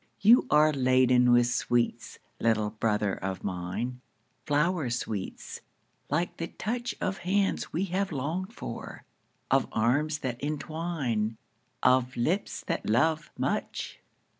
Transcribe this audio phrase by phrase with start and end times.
[0.19, 4.01] You are laden with sweets, little brother of mine,
[4.47, 5.61] Flower sweets,
[6.09, 9.03] like the touch Of hands we have longed for,
[9.51, 11.37] of arms that entwine,
[11.83, 13.99] Of lips that love much.